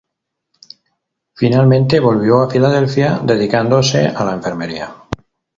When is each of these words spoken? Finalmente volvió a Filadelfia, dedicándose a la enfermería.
Finalmente 1.35 1.99
volvió 1.99 2.41
a 2.41 2.49
Filadelfia, 2.49 3.19
dedicándose 3.23 4.07
a 4.07 4.25
la 4.25 4.33
enfermería. 4.33 4.91